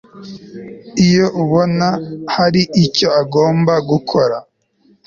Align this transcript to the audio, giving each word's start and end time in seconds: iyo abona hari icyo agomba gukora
iyo 1.05 1.25
abona 1.41 1.87
hari 2.35 2.61
icyo 2.83 3.07
agomba 3.21 3.73
gukora 3.89 4.37